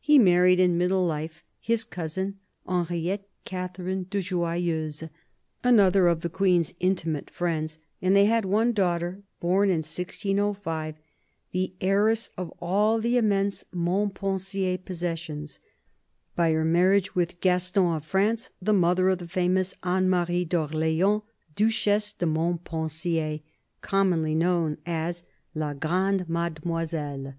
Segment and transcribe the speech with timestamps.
[0.00, 5.08] He married, in middle life, his cousin Henriette Catherine de Joyeuse,
[5.62, 10.96] another of the Queen's intimate friends, and they had one daughter, born in 1605,
[11.52, 15.60] the heiress of all the immense Montpensier possessions;
[16.34, 21.22] by her marriage with Gaston of France the mother of the famous Anne Marie d'Orleans,
[21.54, 23.42] Duchesse de Montpensier,
[23.80, 25.22] commonly known as
[25.54, 27.34] La Grande Mademoiselle.